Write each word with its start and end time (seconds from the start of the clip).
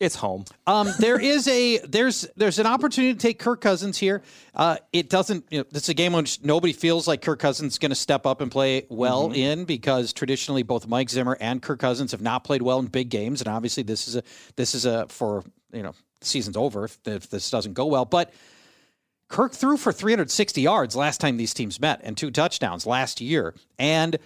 It's 0.00 0.14
home. 0.14 0.46
Um, 0.66 0.88
there 0.98 1.20
is 1.20 1.46
a 1.46 1.78
there's 1.80 2.26
there's 2.34 2.58
an 2.58 2.66
opportunity 2.66 3.12
to 3.12 3.20
take 3.20 3.38
Kirk 3.38 3.60
Cousins 3.60 3.98
here. 3.98 4.22
Uh, 4.54 4.78
it 4.94 5.10
doesn't. 5.10 5.44
You 5.50 5.58
know, 5.58 5.64
it's 5.72 5.90
a 5.90 5.94
game 5.94 6.14
which 6.14 6.42
nobody 6.42 6.72
feels 6.72 7.06
like 7.06 7.20
Kirk 7.20 7.38
Cousins 7.38 7.74
is 7.74 7.78
going 7.78 7.90
to 7.90 7.94
step 7.96 8.24
up 8.24 8.40
and 8.40 8.50
play 8.50 8.86
well 8.88 9.28
Mm-hmm. 9.28 9.34
in 9.34 9.64
because 9.66 10.14
traditionally 10.14 10.62
both 10.62 10.88
Mike 10.88 11.10
Zimmer 11.10 11.36
and 11.38 11.60
Kirk 11.60 11.78
Cousins 11.80 12.12
have 12.12 12.22
not 12.22 12.44
played 12.44 12.62
well 12.62 12.78
in 12.78 12.86
big 12.86 13.10
games, 13.10 13.42
and 13.42 13.48
obviously 13.48 13.82
this 13.82 14.08
is 14.08 14.16
a 14.16 14.22
this 14.56 14.74
is 14.74 14.86
a 14.86 15.06
for 15.08 15.44
you 15.70 15.82
know 15.82 15.92
the 16.20 16.26
season's 16.26 16.56
over 16.56 16.84
if, 16.86 16.98
if 17.04 17.28
this 17.28 17.50
doesn't 17.50 17.74
go 17.74 17.84
well, 17.86 18.06
but. 18.06 18.32
Kirk 19.28 19.52
threw 19.52 19.76
for 19.76 19.92
360 19.92 20.60
yards 20.60 20.96
last 20.96 21.20
time 21.20 21.36
these 21.36 21.54
teams 21.54 21.80
met 21.80 22.00
and 22.02 22.16
two 22.16 22.32
touchdowns 22.32 22.84
last 22.84 23.20
year. 23.20 23.54
And 23.78 24.18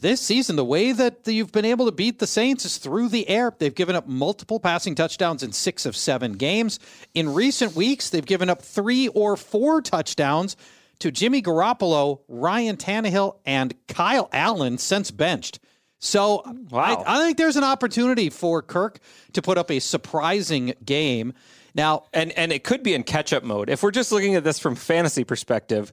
this 0.00 0.20
season, 0.20 0.56
the 0.56 0.64
way 0.64 0.92
that 0.92 1.26
you've 1.26 1.52
been 1.52 1.64
able 1.64 1.86
to 1.86 1.92
beat 1.92 2.18
the 2.18 2.26
Saints 2.26 2.64
is 2.64 2.78
through 2.78 3.08
the 3.08 3.28
air. 3.28 3.52
They've 3.56 3.74
given 3.74 3.94
up 3.94 4.08
multiple 4.08 4.58
passing 4.58 4.94
touchdowns 4.94 5.42
in 5.42 5.52
six 5.52 5.86
of 5.86 5.96
seven 5.96 6.32
games. 6.32 6.78
In 7.14 7.32
recent 7.34 7.76
weeks, 7.76 8.10
they've 8.10 8.24
given 8.24 8.50
up 8.50 8.62
three 8.62 9.08
or 9.08 9.36
four 9.36 9.82
touchdowns 9.82 10.56
to 11.00 11.10
Jimmy 11.10 11.42
Garoppolo, 11.42 12.20
Ryan 12.28 12.76
Tannehill, 12.76 13.36
and 13.44 13.74
Kyle 13.86 14.28
Allen 14.32 14.78
since 14.78 15.10
benched. 15.10 15.58
So 15.98 16.42
Wow. 16.70 17.04
I, 17.06 17.16
I 17.18 17.24
think 17.24 17.38
there's 17.38 17.56
an 17.56 17.64
opportunity 17.64 18.30
for 18.30 18.62
Kirk 18.62 18.98
to 19.34 19.42
put 19.42 19.58
up 19.58 19.70
a 19.70 19.78
surprising 19.78 20.74
game. 20.84 21.32
Now, 21.74 22.04
and 22.12 22.32
and 22.32 22.52
it 22.52 22.64
could 22.64 22.82
be 22.82 22.94
in 22.94 23.02
catch 23.02 23.32
up 23.32 23.44
mode. 23.44 23.70
If 23.70 23.82
we're 23.82 23.92
just 23.92 24.10
looking 24.12 24.34
at 24.34 24.44
this 24.44 24.58
from 24.58 24.74
fantasy 24.74 25.24
perspective, 25.24 25.92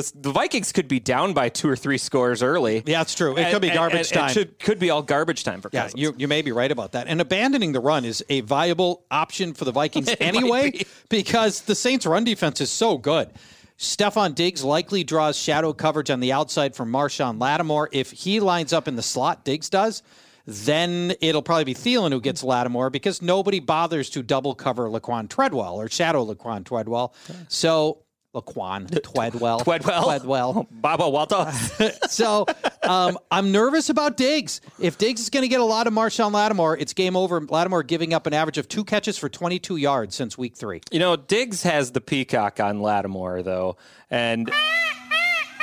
the 0.00 0.12
the 0.14 0.30
Vikings 0.32 0.72
could 0.72 0.88
be 0.88 1.00
down 1.00 1.32
by 1.32 1.48
two 1.48 1.68
or 1.68 1.76
three 1.76 1.98
scores 1.98 2.42
early. 2.42 2.82
Yeah, 2.86 3.02
it's 3.02 3.14
true. 3.14 3.36
It 3.36 3.42
And- 3.44 3.52
could 3.52 3.62
be 3.62 3.70
garbage 3.70 3.98
and 4.12 4.20
time. 4.20 4.30
It 4.30 4.32
should, 4.34 4.58
could 4.58 4.78
be 4.78 4.90
all 4.90 5.02
garbage 5.02 5.42
time 5.44 5.60
for 5.60 5.70
Yeah, 5.72 5.82
Cousins. 5.84 6.00
you, 6.00 6.14
you 6.18 6.28
may 6.28 6.42
be 6.42 6.52
right 6.52 6.70
about 6.70 6.92
that. 6.92 7.06
And 7.08 7.20
abandoning 7.20 7.72
the 7.72 7.80
run 7.80 8.04
is 8.04 8.24
a 8.28 8.40
viable 8.42 9.04
option 9.10 9.54
for 9.54 9.64
the 9.64 9.72
Vikings 9.72 10.08
anyway 10.20 10.70
be. 10.72 10.86
because 11.08 11.62
the 11.62 11.74
Saints' 11.74 12.06
run 12.06 12.24
defense 12.24 12.60
is 12.60 12.70
so 12.70 12.98
good. 12.98 13.30
Stefon 13.78 14.34
Diggs 14.34 14.64
likely 14.64 15.04
draws 15.04 15.36
shadow 15.36 15.72
coverage 15.72 16.10
on 16.10 16.20
the 16.20 16.32
outside 16.32 16.74
from 16.74 16.90
Marshon 16.90 17.38
Lattimore. 17.40 17.88
If 17.92 18.10
he 18.10 18.40
lines 18.40 18.72
up 18.72 18.88
in 18.88 18.96
the 18.96 19.02
slot, 19.02 19.44
Diggs 19.44 19.68
does, 19.68 20.02
then 20.46 21.12
it'll 21.20 21.42
probably 21.42 21.64
be 21.64 21.74
Thielen 21.74 22.12
who 22.12 22.20
gets 22.20 22.42
Lattimore 22.42 22.88
because 22.90 23.20
nobody 23.20 23.60
bothers 23.60 24.08
to 24.10 24.22
double 24.22 24.54
cover 24.54 24.88
Laquan 24.88 25.28
Treadwell 25.28 25.74
or 25.80 25.88
shadow 25.90 26.24
Laquan 26.24 26.64
Treadwell. 26.64 27.14
So 27.48 27.98
Laquan 28.36 28.88
Treadwell. 29.14 29.60
Twedwell. 29.60 30.04
Treadwell. 30.04 30.66
Baba 30.70 31.08
Walter. 31.08 31.50
So 32.08 32.46
um, 32.82 33.18
I'm 33.30 33.52
nervous 33.52 33.88
about 33.90 34.16
Diggs. 34.16 34.60
If 34.78 34.98
Diggs 34.98 35.20
is 35.22 35.30
going 35.30 35.42
to 35.42 35.48
get 35.48 35.60
a 35.60 35.64
lot 35.64 35.86
of 35.86 35.92
Marshon 35.92 36.32
Lattimore, 36.32 36.76
it's 36.78 36.92
game 36.92 37.16
over. 37.16 37.40
Lattimore 37.40 37.82
giving 37.82 38.14
up 38.14 38.26
an 38.26 38.32
average 38.34 38.58
of 38.58 38.68
two 38.68 38.84
catches 38.84 39.18
for 39.18 39.28
22 39.28 39.76
yards 39.76 40.14
since 40.14 40.38
week 40.38 40.56
three. 40.56 40.80
you 40.90 40.98
know, 40.98 41.16
Diggs 41.16 41.62
has 41.64 41.92
the 41.92 42.00
peacock 42.00 42.60
on 42.60 42.80
Lattimore 42.80 43.42
though, 43.42 43.76
and 44.10 44.50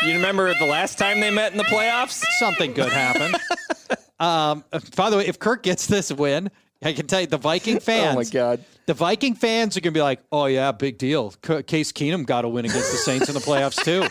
you 0.06 0.14
remember 0.14 0.54
the 0.54 0.66
last 0.66 0.98
time 0.98 1.20
they 1.22 1.32
met 1.32 1.52
in 1.52 1.58
the 1.58 1.64
playoffs? 1.64 2.24
Something 2.38 2.74
good 2.74 2.92
happened. 2.92 3.36
um, 4.20 4.64
by 4.96 5.10
the 5.10 5.18
way, 5.18 5.26
if 5.28 5.40
Kirk 5.40 5.64
gets 5.64 5.88
this 5.88 6.12
win, 6.12 6.52
I 6.84 6.94
can 6.94 7.08
tell 7.08 7.22
you 7.22 7.28
the 7.28 7.38
Viking 7.38 7.80
fans. 7.80 8.04
Oh 8.14 8.16
my 8.16 8.24
God. 8.26 8.64
The 8.86 8.94
Viking 8.94 9.36
fans 9.36 9.78
are 9.78 9.80
going 9.80 9.94
to 9.94 9.98
be 9.98 10.02
like, 10.02 10.20
"Oh 10.32 10.46
yeah, 10.46 10.74
big 10.74 10.98
deal. 10.98 11.32
Case 11.32 11.94
Keenum 11.94 12.26
got 12.26 12.42
to 12.42 12.50
win 12.50 12.66
against 12.66 12.92
the 12.92 12.98
Saints 12.98 13.30
in 13.30 13.34
the 13.34 13.40
playoffs 13.40 13.82
too." 13.82 14.06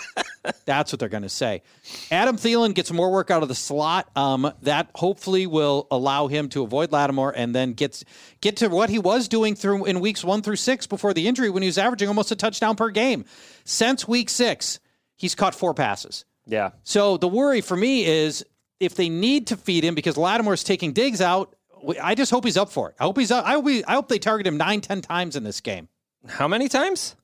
That's 0.65 0.91
what 0.93 0.99
they're 0.99 1.11
going 1.11 1.23
to 1.25 1.29
say. 1.29 1.63
Adam 2.11 2.37
Thielen 2.37 2.75
gets 2.75 2.91
more 2.91 3.13
work 3.13 3.31
out 3.31 3.43
of 3.43 3.49
the 3.49 3.55
slot. 3.55 4.09
Um, 4.17 4.51
that 4.63 4.89
hopefully 4.95 5.47
will 5.47 5.87
allow 5.91 6.27
him 6.27 6.49
to 6.51 6.63
avoid 6.63 6.91
Lattimore 6.91 7.33
and 7.37 7.55
then 7.55 7.75
gets 7.75 8.03
get 8.41 8.57
to 8.59 8.69
what 8.69 8.89
he 8.89 8.99
was 8.99 9.29
doing 9.29 9.55
through 9.55 9.85
in 9.85 10.01
weeks 10.01 10.25
one 10.25 10.41
through 10.41 10.57
six 10.57 10.87
before 10.87 11.13
the 11.13 11.29
injury 11.29 11.51
when 11.51 11.63
he 11.63 11.69
was 11.69 11.79
averaging 11.79 12.09
almost 12.09 12.33
a 12.33 12.37
touchdown 12.37 12.75
per 12.75 12.89
game. 12.89 13.25
Since 13.65 14.09
week 14.09 14.31
six, 14.31 14.81
he's 15.17 15.35
caught 15.35 15.55
four 15.55 15.75
passes. 15.75 16.25
Yeah. 16.47 16.71
So 16.83 17.19
the 17.19 17.29
worry 17.29 17.61
for 17.61 17.77
me 17.77 18.05
is 18.07 18.45
if 18.81 18.95
they 18.95 19.09
need 19.11 19.49
to 19.49 19.57
feed 19.57 19.85
him 19.85 19.95
because 19.95 20.17
Lattimore's 20.17 20.65
taking 20.65 20.93
Diggs 20.93 21.21
out. 21.21 21.55
I 22.03 22.15
just 22.15 22.31
hope 22.31 22.45
he's 22.45 22.57
up 22.57 22.71
for 22.71 22.91
it. 22.91 22.97
I 23.01 23.05
hope 23.05 23.19
he's 23.19 23.31
up. 23.31 23.45
I 23.47 23.53
hope, 23.53 23.69
he, 23.69 23.85
I 23.85 23.95
hope 23.95 24.09
they 24.09 24.19
target 24.19 24.47
him 24.47 24.57
nine, 24.57 24.81
ten 24.81 25.01
times 25.01 25.37
in 25.37 25.45
this 25.45 25.61
game. 25.61 25.89
How 26.29 26.47
many 26.47 26.69
times? 26.69 27.17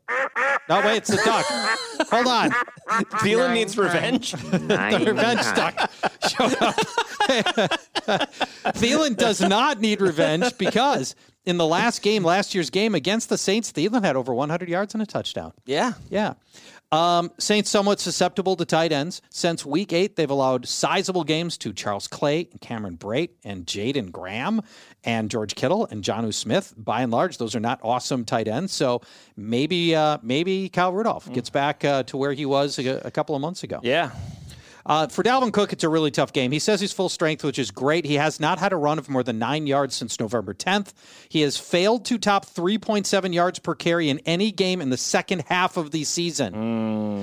No, 0.68 0.80
wait, 0.84 0.98
it's 0.98 1.10
a 1.10 1.16
duck. 1.24 1.44
Hold 2.10 2.26
on. 2.26 2.50
Thielen 3.20 3.54
needs 3.54 3.76
revenge. 3.78 4.32
The 4.42 5.04
revenge 5.06 5.42
duck 5.54 5.90
showed 6.28 6.56
up. 6.62 6.74
Thielen 8.76 9.16
does 9.16 9.40
not 9.40 9.80
need 9.80 10.00
revenge 10.00 10.56
because 10.58 11.14
in 11.44 11.56
the 11.56 11.66
last 11.66 12.02
game, 12.02 12.24
last 12.24 12.54
year's 12.54 12.70
game 12.70 12.94
against 12.94 13.28
the 13.28 13.38
Saints, 13.38 13.72
Thielen 13.72 14.04
had 14.04 14.16
over 14.16 14.34
100 14.34 14.68
yards 14.68 14.94
and 14.94 15.02
a 15.02 15.06
touchdown. 15.06 15.52
yeah. 15.66 15.92
Yeah. 16.10 16.34
Um, 16.90 17.30
Saints 17.38 17.68
somewhat 17.68 18.00
susceptible 18.00 18.56
to 18.56 18.64
tight 18.64 18.92
ends. 18.92 19.20
Since 19.28 19.66
week 19.66 19.92
eight, 19.92 20.16
they've 20.16 20.30
allowed 20.30 20.66
sizable 20.66 21.22
games 21.22 21.58
to 21.58 21.74
Charles 21.74 22.08
Clay, 22.08 22.48
and 22.50 22.62
Cameron 22.62 22.96
Brate, 22.96 23.32
and 23.44 23.66
Jaden 23.66 24.10
Graham, 24.10 24.62
and 25.04 25.30
George 25.30 25.54
Kittle, 25.54 25.84
and 25.90 26.02
Jonnu 26.02 26.32
Smith. 26.32 26.72
By 26.78 27.02
and 27.02 27.12
large, 27.12 27.36
those 27.36 27.54
are 27.54 27.60
not 27.60 27.78
awesome 27.82 28.24
tight 28.24 28.48
ends. 28.48 28.72
So 28.72 29.02
maybe 29.36 29.94
uh, 29.98 30.18
maybe 30.22 30.68
Kyle 30.68 30.92
Rudolph 30.92 31.30
gets 31.32 31.50
back 31.50 31.84
uh, 31.84 32.02
to 32.04 32.16
where 32.16 32.32
he 32.32 32.46
was 32.46 32.78
a, 32.78 33.00
a 33.04 33.10
couple 33.10 33.34
of 33.34 33.40
months 33.42 33.62
ago. 33.62 33.80
Yeah. 33.82 34.10
Uh, 34.88 35.06
for 35.06 35.22
Dalvin 35.22 35.52
Cook, 35.52 35.74
it's 35.74 35.84
a 35.84 35.88
really 35.88 36.10
tough 36.10 36.32
game. 36.32 36.50
He 36.50 36.58
says 36.58 36.80
he's 36.80 36.94
full 36.94 37.10
strength, 37.10 37.44
which 37.44 37.58
is 37.58 37.70
great. 37.70 38.06
He 38.06 38.14
has 38.14 38.40
not 38.40 38.58
had 38.58 38.72
a 38.72 38.76
run 38.76 38.98
of 38.98 39.10
more 39.10 39.22
than 39.22 39.38
nine 39.38 39.66
yards 39.66 39.94
since 39.94 40.18
November 40.18 40.54
10th. 40.54 40.94
He 41.28 41.42
has 41.42 41.58
failed 41.58 42.06
to 42.06 42.16
top 42.16 42.46
3.7 42.46 43.34
yards 43.34 43.58
per 43.58 43.74
carry 43.74 44.08
in 44.08 44.18
any 44.20 44.50
game 44.50 44.80
in 44.80 44.88
the 44.88 44.96
second 44.96 45.44
half 45.46 45.76
of 45.76 45.90
the 45.90 46.04
season. 46.04 46.54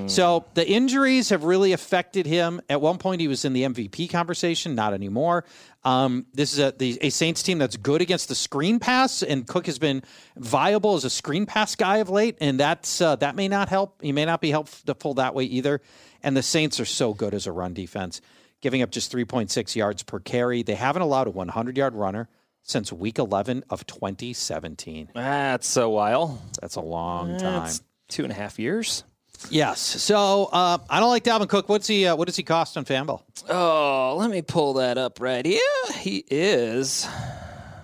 So 0.09 0.46
the 0.53 0.68
injuries 0.68 1.30
have 1.30 1.44
really 1.44 1.74
affected 1.74 2.28
him. 2.28 2.62
At 2.70 2.81
one 2.81 3.00
point, 3.00 3.20
he 3.20 3.28
was 3.28 3.44
in 3.46 3.53
the 3.53 3.64
MVP 3.64 4.12
conversation, 4.12 4.76
not 4.76 4.94
anymore. 4.94 5.44
Um, 5.84 6.26
this 6.34 6.53
is 6.53 6.59
a, 6.59 6.74
the, 6.78 6.97
a 7.02 7.09
Saints 7.09 7.44
team 7.44 7.59
that's 7.59 7.78
good 7.78 8.02
against 8.02 8.28
the 8.28 8.36
screen 8.36 8.80
pass, 8.80 9.22
and 9.22 9.47
Cook 9.47 9.68
has 9.68 9.78
been 9.78 10.03
viable 10.36 10.96
as 10.96 11.06
a 11.06 11.12
screen 11.12 11.46
pass 11.46 11.76
guy 11.76 11.97
of 11.97 12.09
late, 12.09 12.38
and 12.42 12.59
that's 12.59 13.02
uh, 13.02 13.16
that 13.18 13.36
may 13.36 13.47
not 13.47 13.70
help. 13.70 14.02
He 14.02 14.12
may 14.12 14.26
not 14.26 14.42
be 14.42 14.50
helpful 14.50 14.86
to 14.88 14.96
pull 14.96 15.16
that 15.16 15.36
way 15.36 15.44
either. 15.44 15.82
And 16.24 16.36
the 16.36 16.42
Saints 16.42 16.80
are 16.80 16.86
so 16.86 17.14
good 17.14 17.36
as 17.36 17.46
a 17.46 17.52
run 17.56 17.74
defense, 17.74 18.22
giving 18.62 18.82
up 18.82 18.92
just 18.92 19.12
3.6 19.12 19.76
yards 19.76 20.04
per 20.04 20.20
carry. 20.20 20.62
They 20.64 20.76
haven't 20.76 21.02
allowed 21.02 21.28
a 21.28 21.32
100 21.32 21.78
yard 21.78 21.96
runner 21.96 22.28
since 22.62 22.92
week 22.92 23.18
11 23.20 23.64
of 23.70 23.86
2017. 23.86 25.10
That's 25.14 25.78
a 25.78 25.88
while. 25.90 26.42
That's 26.62 26.76
a 26.76 26.82
long 26.82 27.38
time. 27.38 27.64
That's 27.64 27.82
two 28.08 28.24
and 28.24 28.32
a 28.32 28.36
half 28.36 28.60
years. 28.60 29.04
Yes. 29.50 29.80
So 29.80 30.46
uh, 30.52 30.78
I 30.90 31.00
don't 31.00 31.10
like 31.10 31.24
Dalvin 31.24 31.50
Cook. 31.50 31.70
What's 31.70 31.88
he? 31.88 32.08
Uh, 32.08 32.16
what 32.16 32.26
does 32.28 32.36
he 32.38 32.44
cost 32.44 32.78
on 32.78 32.86
Fanball? 32.86 33.22
Oh, 33.50 34.16
let 34.18 34.30
me 34.32 34.42
pull 34.42 34.76
that 34.76 34.98
up 34.98 35.20
right 35.20 35.46
here. 35.46 35.60
He 36.00 36.24
is 36.32 37.08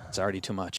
It's 0.08 0.18
already 0.18 0.42
too 0.42 0.54
much. 0.54 0.70